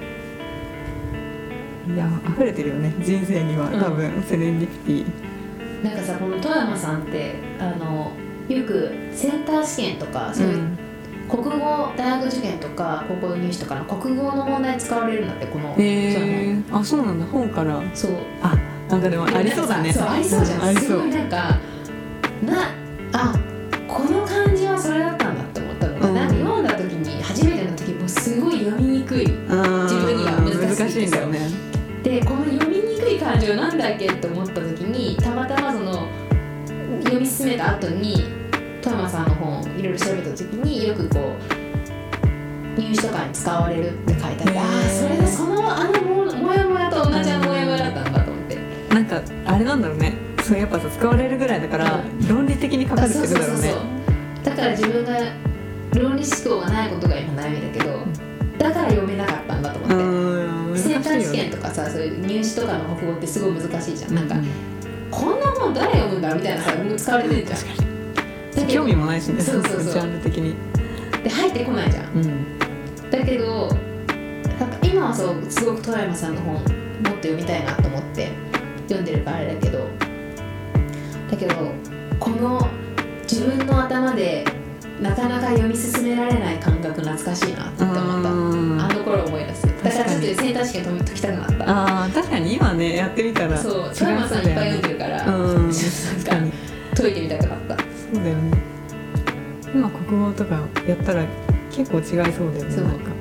[1.95, 3.80] いや溢れてるよね人生にはうん。
[3.80, 5.84] 多分、セレンディピティ。
[5.86, 8.12] なんかさこの富山さんってあの
[8.50, 10.78] よくセンター試験とかそういう、
[11.30, 17.26] 国語大学受験とか高校入試とかの国語の問題使われるんだってこのうん、えー、あそうなんだ。
[17.28, 17.82] 本から。
[17.93, 18.12] そう。
[18.41, 18.58] あ
[18.89, 19.93] なんかでもありそうだね。
[19.93, 20.86] そうありそうじゃん、ありそう。
[20.86, 21.58] すごいなんか
[22.45, 22.71] な
[23.13, 23.34] あ
[23.88, 24.46] この漢
[28.08, 29.28] もすごい読みにくい。
[29.28, 31.50] 自自分には難しいんだよね。
[32.04, 36.08] でこの読みにくい漢字は何だっけって思った時にたまたまその
[37.04, 38.24] 読み進めた後に
[38.82, 41.36] 富山さんの本をいろいろ調べた時によくこ
[42.78, 48.58] う入試とかに使われるって書いてあってああそれでそのあのももやもやと同じあのもやもやだったのかと思って。
[48.93, 50.13] なんかあれなんだろうね。
[50.43, 53.74] そうやっぱさ使われるぐらいだから、論理的に書かれてるんだろうね。
[54.46, 55.12] だから自分が
[55.95, 58.00] 論理思考がないことが今悩みだけど
[58.58, 64.39] だから読めなかったんだと思って、センター試験とかさそういう入試とかの国語ってすごい難しいじゃん、なんかう
[65.12, 67.56] こんなもん誰読むんだみたいなさ使われてるじゃ
[68.63, 68.67] ん。
[68.67, 70.56] 興味もないしねそうそうそうジャンル的に。
[71.23, 72.06] で入ってこないじゃん。
[72.15, 72.60] うん。
[73.12, 73.67] だけど
[74.60, 78.32] なんか今はそうすごく富山さんの本もっと読みたいなと思って
[78.88, 79.88] 読んでるからあれだけど。
[81.30, 81.56] だけど
[82.19, 82.67] この
[83.23, 84.45] 自分の頭で
[85.01, 88.31] なかなか読み進められない感覚懐かしいなって思った。
[88.31, 88.81] うん。
[88.81, 89.67] あの頃思い出す。
[89.83, 92.03] だからちょっとセンター試験解きたくなった。
[92.03, 96.57] あー確かに今ねやってみたらそう富山さんいっぱい読んでるから、 確かにか
[96.95, 97.77] 解いてみたくなった。
[97.77, 98.41] そうだよね。
[99.73, 101.25] 今国語とかやったら
[101.71, 102.83] 結構違いそうだよねそう。
[102.86, 103.12] なんか。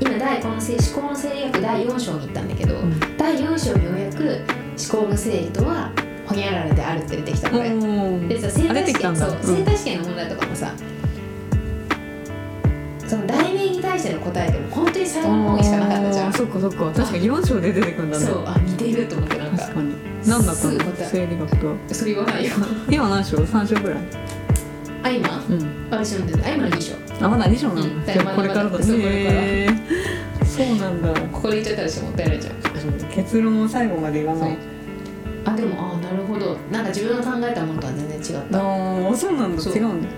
[0.00, 3.00] 今第この思考の整理学第4章に行ったんだけど、ん。
[3.16, 4.40] 第4章にようやく
[4.92, 5.92] 思考の整理とは
[6.26, 8.28] ほにゃららであるって出てきたので、うん。
[8.28, 10.72] でさセンタあ出ー試験そう、センター試験の問題とかもさ
[13.10, 16.32] その題名に対しての答えでも本当に最後の方にしかなかったじゃん。
[16.32, 16.92] そっかそっか。
[16.92, 18.24] 確かに4章で出てくるんだね。
[18.24, 18.44] そう。
[18.46, 19.56] あ似てると思ってなんか。
[19.58, 19.94] 確かに。
[20.28, 20.78] 何だったの？
[21.10, 21.76] 生理学と。
[21.92, 22.52] それ言わないよ。
[22.88, 23.98] 今何章 ?3 章ぐらい。
[25.02, 25.44] あ今？
[25.50, 25.88] うん。
[25.90, 27.26] 私読んでるあ今の2章。
[27.26, 28.04] あまだ2章なんだ、うん。
[28.06, 29.42] じゃあこれからだそうこれから。
[29.42, 31.20] へーそうなんだ。
[31.32, 32.54] ここで言っちゃったらしもったいないじゃん。
[33.10, 34.56] 結論を最後まで言わない。
[35.46, 36.56] あでもあなるほど。
[36.70, 38.60] なんか自分が考えたものとは全然違った。
[38.60, 39.62] ああそうなんだ。
[39.64, 40.08] 違うんだ。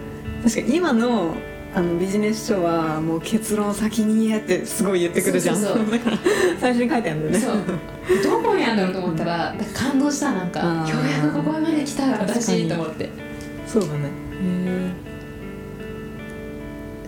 [0.44, 1.34] 確かに今の
[1.74, 5.56] あのビジネス書はもう結論を先に言えってすごい言ってくるじゃん。
[5.56, 5.98] そうそうそう。
[6.60, 7.64] 最初に書いてあるんだよね。
[8.06, 8.22] そう。
[8.22, 13.08] どこにあるんだろうと思ったら感動したなんかようやくここまで来た私にと思って。
[13.66, 14.10] そうだね。
[14.42, 14.92] へ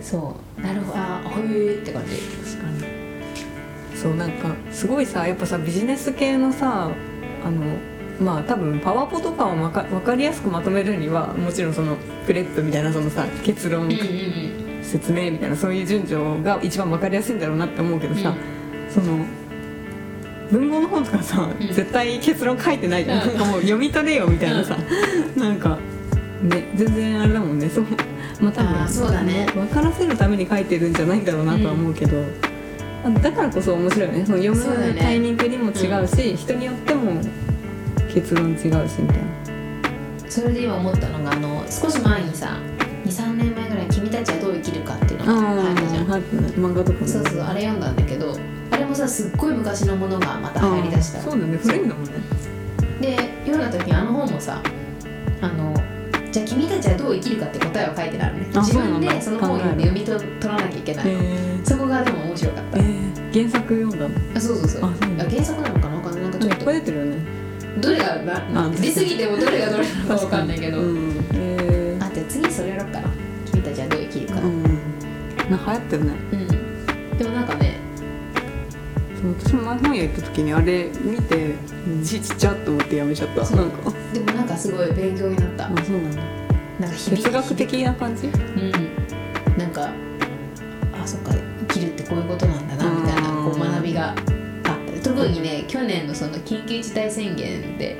[0.01, 0.99] そうなるほど。
[0.99, 2.15] あへえって感じ。
[2.15, 3.05] え確かに。
[3.95, 6.89] そうなんかすごいさやっぱさビジネス系のさ
[7.45, 7.61] あの
[8.19, 14.65] まあ多分パワポとかをわか分かりやすくまとめるにはもちろんそのプレップみたいなそのさ結論うんうんうん。
[14.81, 18.35] 説明みたいなそういう順序が一番分かりやすいんだろうなって思うけどさ、
[18.87, 19.25] その
[20.51, 21.67] 文豪の本とかさ、うん。
[21.73, 23.33] 絶対結論書いてないじゃん、うん。
[23.33, 24.77] なんかもう読み取れよみたいなさ、
[25.35, 25.79] なんか
[26.43, 27.67] ね全然あれだもんね。
[27.67, 27.85] そう。
[28.39, 29.47] まあ多分そうだね。
[29.55, 32.23] 分からせるために書いてるんじゃないんだろうなとは思うけど、
[33.03, 34.23] あだからこそ面白いよね。
[34.23, 37.19] その読むタイミングにも違うし人によっても
[38.15, 40.29] 結論違うしみたいな。
[40.29, 42.57] それで今思ったのがあの少し前にさ
[43.05, 46.05] 23年前ぐらい「君たちはどう生きるか」っていうのが入ったじゃん。
[46.05, 48.35] 漫画とかねそうそうあれ読んだんだけど
[48.71, 51.19] あれもさすっごい昔のものがまた入りだした。
[51.19, 52.11] そうだね古いんだもんね。
[53.01, 54.61] で読んだ時にあの本もさ
[55.41, 55.73] あの
[56.31, 58.47] じゃあ君たちはどう生きるかって答えを書いてあるね。
[58.55, 64.15] あ自分でその本を読んで読み取取らなきゃいけない、えそこがでも面白かった、ー、えー、原作読んだの？
[64.35, 64.83] あそうそうそう。
[64.83, 64.93] あ
[65.29, 65.95] 原作なのかな？
[65.95, 66.23] わかんない。
[66.23, 66.57] なんかちょっと。
[66.57, 67.34] いっぱい出てるよね
[67.79, 71.25] どれがなあ出過ぎてもどれがどれなのかわかんないけど、うん。
[71.33, 73.09] えあじゃあ次それやろうかな。
[73.51, 74.63] 君たちはどう生きるかー、うん。
[75.49, 76.11] なんか流行ってるね。
[76.31, 76.35] う
[77.15, 77.79] ん、でもなんかね
[79.21, 81.55] そう私も前本屋行った時にあれ見て
[82.01, 83.55] 字ちっちゃっと思ってやめちゃった。
[83.55, 83.91] なんか。
[84.13, 85.65] でもなんかすごい勉強になった。
[85.65, 86.21] あそうなんだ。
[86.79, 88.27] なんか哲学的な感じ？
[88.27, 89.04] うん
[95.15, 97.97] った特にね去年のその緊急事態宣言で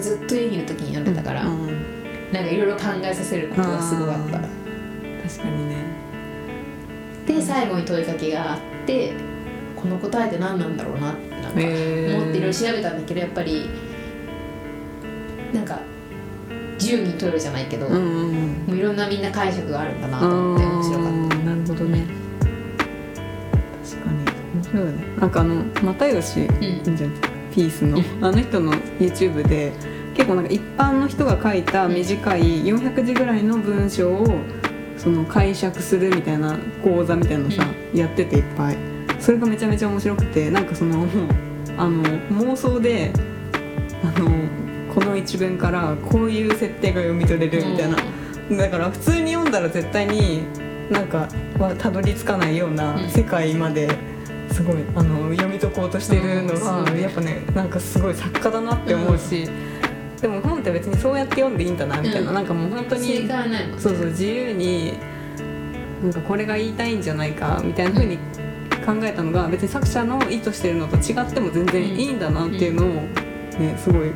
[0.00, 4.38] ずっと家にいる時に読んでたから、うんなんかいろいろ考えさせることがすごかった。
[4.38, 5.84] あ確かにね。
[7.26, 9.12] で最後に問いかけがあって
[9.76, 13.68] この答えって何なんだろうなってなんか思っていろいろ調べたんだけどやっぱり
[15.52, 15.80] なんか
[16.78, 18.64] 自由に問えるじゃないけど、うんうんうん。
[18.68, 21.36] もういろんなみんな解釈があるんだなと思って面白かった。
[21.36, 22.21] なるほどね
[24.72, 26.64] に面白いよねなんかあの又吉うん。
[26.64, 27.10] いいんじゃん
[27.52, 29.72] ピースのあの人の YouTube で
[30.14, 34.26] 結構なんか一般の人が書いた短い400字ぐらいの文章を
[34.96, 38.76] その解釈するみたいな講座みたいなのさ、やってていっぱい。
[39.18, 41.08] それがめちゃめちゃ面白くてなんかそのもう
[41.76, 43.12] あの妄想で
[44.02, 44.30] あの
[44.94, 47.96] この一文からこういう設定が読み取れるみたいな、
[48.56, 50.42] だから普通に読んだら絶対に
[50.90, 53.08] なんかはたどり着かないようなうん。
[53.08, 53.88] 世界まで
[54.52, 59.48] すごいあの読み解こうとしてるのうんはすごいやっぱねなんかすごい作家だなって思うし、
[60.20, 62.34] でも本って別にそうやって読んでいいんだなみたいな、うん。
[62.34, 63.74] なんかもう本当正にね。
[63.78, 64.98] そうそう自由に
[66.02, 68.16] なんかこれが言いたいんじゃないかみたいな風に
[68.84, 72.88] 考えたのが別に作者の意図してるのと違っても全然いいんだなっていうのを
[73.58, 74.10] ねすごい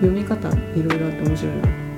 [0.00, 1.89] 読み方いろいろあって面白いな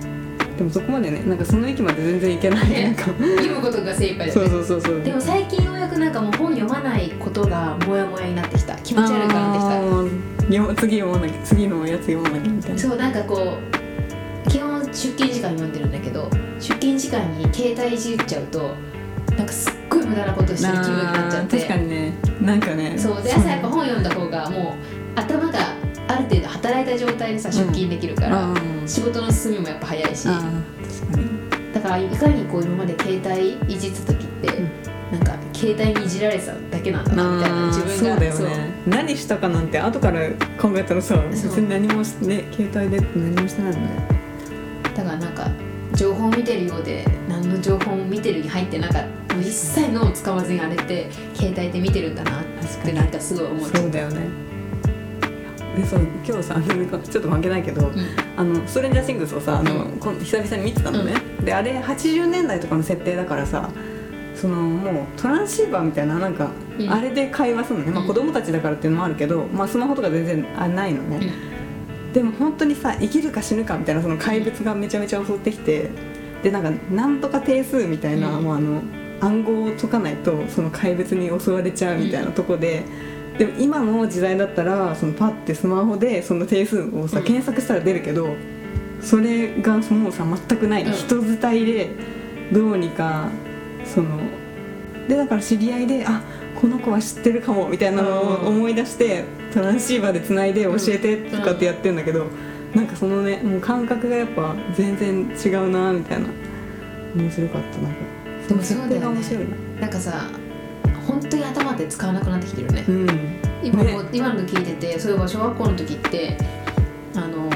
[0.57, 2.97] でもそこまでねなんかその域まで全然いけないね。
[2.97, 5.01] 読むことが精一杯だそうねそうそうそう。
[5.03, 8.77] でも最近ようやくなんかもう本読まないことがモヤモヤになってきた。
[8.77, 9.73] 気持ち悪くなってきた。
[10.77, 13.59] 次読まなきゃ次のやつ読まなきゃみたいなそうなんかこ
[14.47, 18.75] う基本出勤時間に読んでるんだけど出勤時間に携帯いじっちゃうと
[19.37, 21.57] なんかすっごい無駄なことしてる気分になっちゃって。
[21.57, 22.13] 確かにね。
[22.41, 22.99] なんかね。
[22.99, 24.77] そうで朝やっぱ本読んだ方がも
[25.17, 25.59] う頭が
[26.09, 28.55] ある程度働いた状態でさ出勤できるから、
[28.87, 30.29] 仕事の進みもやっぱ早いし。
[31.73, 34.71] だからいかにこう今まで携帯いじってた時って、うん。
[35.13, 37.95] なんか携帯にいじられてただけなんだなみたいな自分が。
[37.95, 38.71] そうだよね。
[38.87, 43.91] 何したかなんて後から考えたらさ別に何もしね携帯で何もしてないもんね。
[44.95, 45.51] だからなんか
[45.95, 49.23] 情報を見てるようで何の情報も見てるに入ってなかった。
[49.41, 52.45] 一切脳を使わずにあれって携帯で見てるんだなっ
[52.85, 54.21] てなんかすごい思っちゃそうだよね
[55.77, 57.95] でそう今日さちょっと関係ないけど、うん。
[58.37, 60.19] あのストレンジャーシングスをさあの、うん。
[60.21, 63.71] 久々に見てたのね、であれ80年代とかの設定だからさ
[64.35, 66.91] そのもうトランシーバーみたいななんか、うん。
[66.91, 71.33] あれで会話するのね、まあ、うん子供たちだからっていうのもあるけど、まあ、スマホとか全然あないのね、
[72.13, 75.91] でも本当にさ生きるか死ぬかみたいなその怪物がめちゃめちゃ襲ってきて
[76.43, 78.45] でなんかなんとか定数みたいな、うん。
[78.45, 78.83] もうあの
[79.21, 82.85] 暗号を解かないとその怪物に襲われちゃうみたいなとこで、
[83.39, 87.25] でも今の時代だったらそのパッてスマホでその定数をさ、うん。
[87.25, 88.37] 検索したら出るけど
[89.01, 90.93] それがもうさ全くない、うん。
[90.93, 91.91] 人伝いで
[92.53, 93.31] どうにか
[93.85, 94.21] その
[95.09, 96.23] でだから知り合いであ
[96.61, 102.27] この子は知ってるかもみたいなのを思い出してトランシーバーでつないで教えてとかってやってるんだけど、
[102.73, 106.29] なんかそのねもう感覚がやっぱ全然違うなみたいな
[107.17, 107.79] 面白かった。
[107.79, 107.99] なんか
[108.49, 108.89] でもそうだよね。
[108.89, 109.81] 設定が面白いな。
[109.81, 110.31] なんかさ
[111.13, 112.85] 本当に頭って使わなくなってきてるね。
[112.89, 113.07] うん。
[113.63, 113.93] 今ね。
[113.93, 116.37] も今の聞いててそういえば小学校の時って
[117.15, 117.51] あの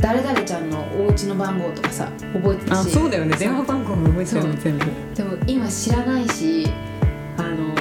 [0.00, 2.78] 誰々ちゃんのお家の番号とかさ覚えてたし。
[2.78, 3.36] あそうだよね。
[3.36, 4.48] 電話番号も覚えちゃう。
[4.48, 4.86] の全部。
[5.14, 6.66] でも今知らないし
[7.36, 7.74] あの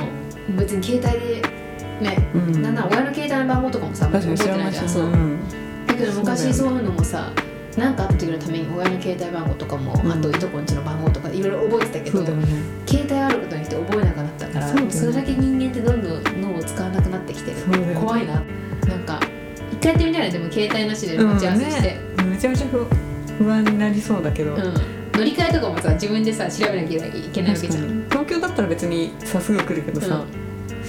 [0.58, 1.42] 別に携帯で
[2.02, 2.62] ね、うん。
[2.62, 4.90] なんなら親の携帯の番号とかもさ覚えてないじゃん。
[4.90, 5.12] そう
[5.88, 7.32] だけど昔そういうのもさ
[7.78, 10.12] 何かあった時のために親の携帯番号とかも、うん。
[10.12, 12.46] あといとこんちの番号とかいろいろ覚えてたけどね。
[12.88, 17.88] 携帯あることによって覚えなくなったからねそれだけ人間ってどんどん脳を使わなくなってきてる。
[17.88, 17.96] ね。
[17.96, 18.34] 怖いな。
[18.34, 19.20] なんか
[19.72, 22.36] 一回やってみたらでも携帯なしで待ち合わせして、うんね。
[22.36, 22.86] めちゃめちゃ不
[23.44, 24.62] 不安になりそうだけど、うん。
[25.14, 28.06] 乗り換えとかもさ自分でさ調べなきゃいけないわけじゃん。
[28.10, 30.24] 東京だったら別にさすぐ来るけどさ、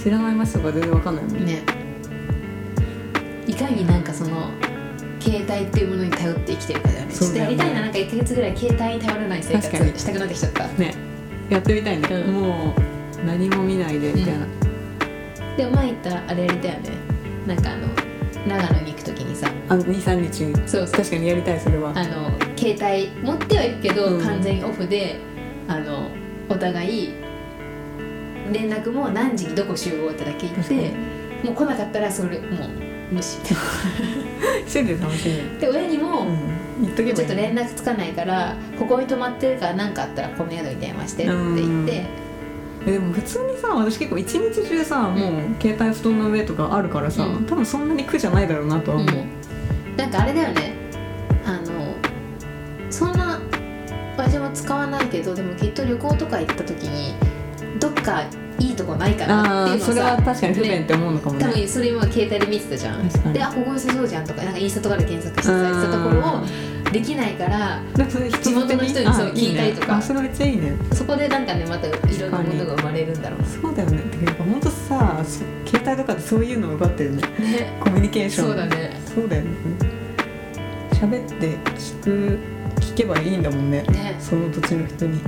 [0.01, 1.53] 知らない街とか全然わかんないもんね。
[1.53, 1.63] ね。
[3.45, 4.51] いかになんかその
[5.19, 7.13] 携帯っていうものに頼って生きてるかだよね。
[7.13, 7.81] ちょっとやりたいな。
[7.81, 10.67] なんか1ヶ月ぐらい携帯に頼らない生活したくなってきちゃった。
[10.67, 10.93] ね。
[11.49, 12.33] やってみたいね、うん。
[12.33, 12.73] も
[13.21, 14.45] う何も見ないでみたいな、
[15.57, 16.89] でも前言ったあれやりたいよね。
[17.47, 17.87] なんかあの
[18.47, 19.51] 長野に行く時にさ。
[19.67, 20.97] あの23日そうそう。
[20.97, 21.91] 確かにやりたいそれは。
[21.95, 24.21] あの携帯持ってはいるけど、うん。
[24.21, 25.19] 完全にオフで
[25.67, 26.09] あの
[26.49, 27.13] お互い
[28.51, 30.91] 連絡も何時にどこ集合ってだけ言って
[31.43, 33.39] もう来なかったらそれもう無視。
[34.65, 36.59] 一人で楽しみで親にも、うん。
[36.81, 42.05] 言っとけばちょっと連絡つかないからここに泊まってるから何かあったらこの宿に電話してって言って。
[42.87, 47.45] えでも普通にさ私結構一日中さもう携帯布団の上とかあるからさ、うん。
[47.45, 49.97] 多分そんなに苦じゃないだろうなとは思う、うん。
[49.97, 50.73] なんかあれだよね。
[51.45, 51.95] あの
[52.89, 53.39] そんな
[54.15, 57.15] 私も使わないけどでもきっと旅行とか行った時に
[57.79, 58.23] どっか
[58.59, 61.45] いいとこないかなっていうのそれは確かに不便って思うのかもね。
[61.45, 63.09] 多分それ今携帯で見てたじゃん。
[63.09, 63.33] 確かに。
[63.33, 67.81] であここ良さそうじゃんとかなんかインスタとかで検索してさ言ってたところをできないから
[68.41, 69.87] 地元の人にそうあ聞いたりとか。
[69.87, 70.73] ねあそれめっちゃいいね。
[70.93, 73.97] そこでなんかねまたいろんなものが生まれるんだろうそうだよね。
[74.11, 77.21] てかやっぱほんとさそ携帯とかでそういうのを奪ってるね。
[77.21, 77.77] なね。
[77.79, 78.47] コミュニケーション。
[78.47, 78.99] そうだね。
[79.15, 79.49] そうだよね。
[80.91, 82.39] 喋って聞く
[82.81, 83.83] 聞けばいいんだもんね。
[83.83, 84.17] ね。
[84.19, 85.21] その土地の人に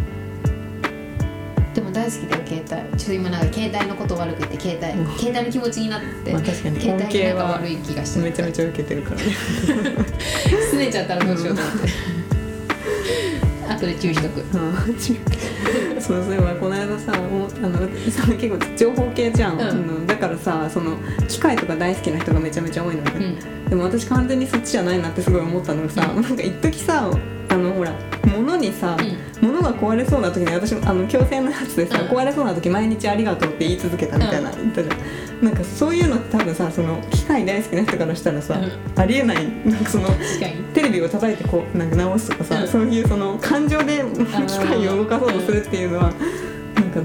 [1.74, 2.98] でも大好きだよ携帯。
[2.98, 5.18] ちょっと今なんか携帯のこと悪く言って携帯うん。
[5.18, 9.16] 携帯の気持ちになってまあ確かに携帯恩恵はなんか悪い気がしてめちゃめちゃ受けてるから。
[9.18, 9.24] ね
[10.74, 11.90] 拗ねちゃったらどうしようと思って。
[13.74, 14.42] 後で注意しとく。
[14.42, 14.76] うん
[16.12, 17.78] そうそういえばこの間さもうあの
[18.12, 20.98] その結構情報系じゃん、うんだからさその
[21.28, 27.10] 機械とか大好きな人がめちゃめちゃ多いのね、うんでも私完全にそっちじゃないなってすごい思ったのがさ、うんなんか一時さ
[27.50, 27.94] あのほら
[28.26, 28.98] 物にさ、
[29.42, 34.98] う物が壊れそうな時に私あの強制のやつでさ、壊れそうな時毎日ありがとうって言い続けたみたいな、言ったじゃん
[35.42, 39.46] なんかそういうのって多分さその機械大好きな人からしたらさ、うありえない。
[39.66, 40.08] なんかその
[40.74, 44.04] テレビを叩いてこうなんか直すとかさ、うんそういうその感情で
[44.48, 46.14] 機械を動かそうとするっていうのは、
[46.76, 47.02] なんか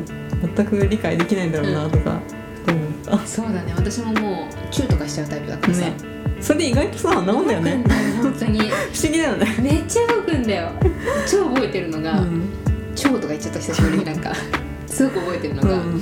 [0.55, 2.21] 全く理解できないんだろうなとか
[2.69, 3.73] 思った、そうだね。
[3.75, 5.93] 私ももうチューとかしちゃうタイプだからさ、ね。
[6.41, 7.85] それで意外とさ治んだよね。
[8.23, 8.61] 本当に。
[8.61, 9.57] 不思議だよね。
[9.63, 10.71] めっちゃ動くんだよ。
[11.27, 12.51] 超覚えてるのが、うん。
[12.95, 14.35] 超とか言っちゃった久しぶりになんか。
[14.87, 16.01] すごく覚えてるのが、うん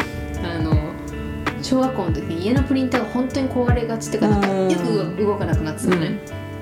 [1.64, 4.70] 小学校の時に家のプリンターが本当に壊れがちっていうかなんかうん。
[4.70, 6.20] よく動かなくなってたのね、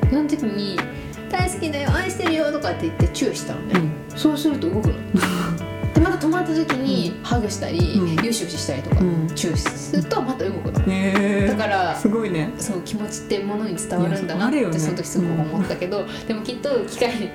[0.08, 0.78] その時に
[1.28, 3.80] 「大好きだよ愛してるよ」とかって言ってチューしたのね、
[4.14, 4.94] そうすると動くの。
[5.92, 8.24] でまた止まった時にハグしたり、うん。
[8.24, 9.28] よしよししたりとか、うん。
[9.34, 10.80] チューするとまた動くの。
[10.80, 12.50] へえだからすごいね。
[12.58, 17.30] そう気持ちってものに伝わるんだなってその時すごく思ったけど、でもきっと機械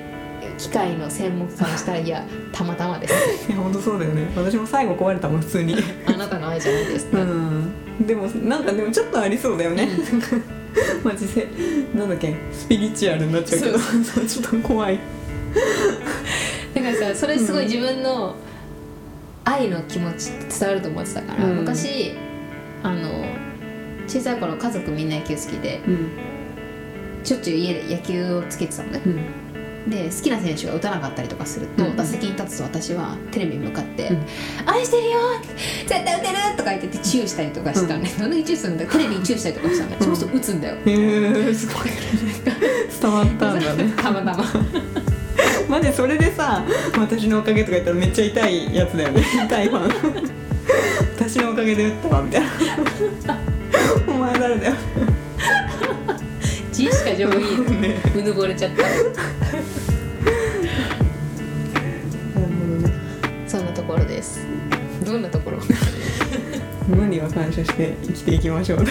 [0.58, 3.14] 機械の専門家からしたらいやたまたまです。
[3.48, 4.30] いや本当そうだよね。
[4.36, 5.76] 私も最後壊れたもん普通に。
[6.06, 7.72] あなたの愛じゃないですね、うん。
[8.06, 9.88] でもなんかでもちょっとありそうだよね。
[11.02, 11.48] マジで。
[11.94, 12.34] なんだっけ？
[12.52, 13.78] スピリチュアルになっちゃうけど。
[14.26, 14.98] ちょっと怖い。
[16.74, 18.34] だからさそれすごい自分の
[19.44, 21.56] 愛の気持ちって伝わると思ってたから、うん。
[21.58, 22.12] 昔
[22.82, 23.24] あの
[24.06, 26.08] 小さい頃家族みんな野球好きでうん。
[27.24, 29.02] しょっちゅう家で野球をつけてたのね。
[29.06, 29.18] うん
[29.90, 31.96] で好きな選手が打たなかったりとかすると、うん。
[31.96, 34.18] 打席に立つと私はテレビに向かって「うん
[34.66, 35.18] 愛してるよ
[35.86, 38.30] 絶対打てる!」とか言っててチューしたりとかしたのね、なん。
[38.30, 38.90] でチューするんだよ。
[38.90, 40.06] テレビにチューしたりとかしたのね、うん。
[40.06, 40.74] そうすると打つんだよ。
[40.74, 40.80] へ
[41.50, 41.86] えすごい。
[43.00, 44.20] 伝わったんだねたま。
[44.20, 44.44] たま
[45.68, 46.64] マジそれでさ
[46.98, 49.22] 私のおかげとか言ったらめっちゃ痛いやつだよね。
[49.46, 50.30] 痛いファン
[51.16, 52.48] 私のおかげで打ったわみたいな。
[54.08, 54.74] お前誰だよ。
[56.70, 58.00] 自意識が上位ね。
[58.16, 58.82] うぬぼれちゃった
[64.18, 64.40] です。
[65.04, 65.58] どんなところ？
[66.88, 68.84] 無には感謝して生きていきましょう。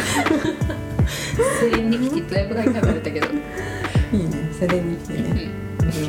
[1.59, 4.49] セレンディピティだいぶ書かれたけど、いいね。
[4.53, 5.51] セレニティね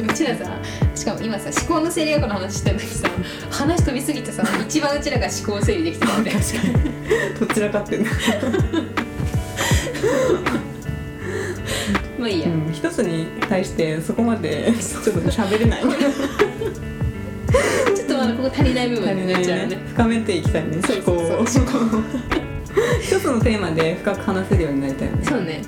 [0.00, 0.60] うん、うちらさ
[0.94, 3.08] しかも今さ思考の整理学の話してるのにさ
[3.50, 7.48] 話飛びすぎてさ一番うちらが思考整理できてたよね確かに。
[7.48, 8.06] どちらかってね、
[12.18, 15.82] まあいいや、うん、一つに対してそこまでちょっと喋れない
[18.48, 19.66] ちょっとまだここ足りない部分になっちゃうね。
[19.66, 19.76] ね。
[19.88, 21.64] 深めていきたいねそうそうそう。
[21.64, 22.02] 思考を。
[23.00, 25.24] 一つのテーマで深く話せるようになりたいよね。
[25.24, 25.62] そうね。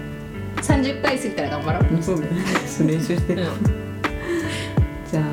[0.57, 1.95] 30回過ぎたら頑張ろう。
[1.95, 3.35] うんそうねちょっと練習して。
[3.35, 3.49] る、うん。
[5.11, 5.25] じゃあ。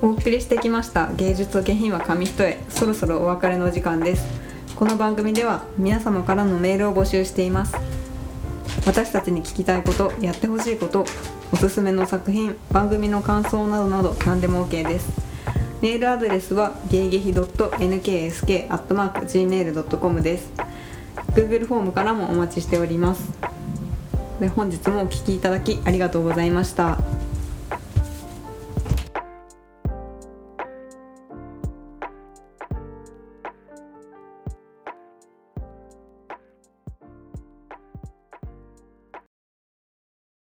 [0.00, 1.10] お送りしてきました。
[1.16, 2.56] 芸術と下品は紙一重。
[2.68, 4.47] そろそろお別れの時間です
[4.78, 7.74] この番組では皆様からのメールを募集しています。
[8.86, 11.04] 私たちに聞きたいことやってほしいこと
[11.52, 15.10] おすすめの作品番組の感想などなど何でも OK です。
[15.82, 20.52] メールアドレスは芸劇 .nksk.gmail.com です。
[21.32, 23.32] Google フォームからもお待ちしております。
[24.38, 27.17] で本日もお聞きいただきありがとうございました。